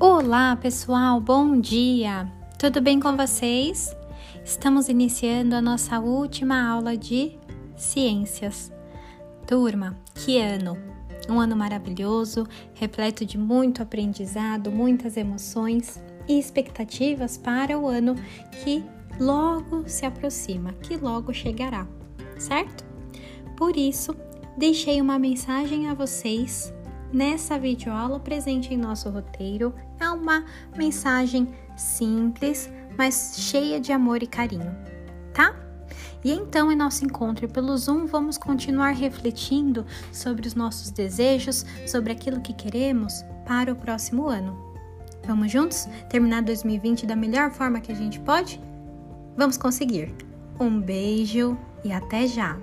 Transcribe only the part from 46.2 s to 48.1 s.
2020 da melhor forma que a